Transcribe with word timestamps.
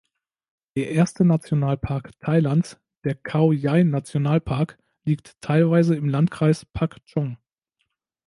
Der 0.75 0.89
erste 0.89 1.23
Nationalpark 1.25 2.19
Thailands, 2.21 2.79
der 3.03 3.13
Khao-Yai-Nationalpark 3.13 4.79
liegt 5.05 5.39
teilweise 5.41 5.93
im 5.95 6.09
Landkreis 6.09 6.65
Pak 6.65 6.95
Chong. 7.05 7.37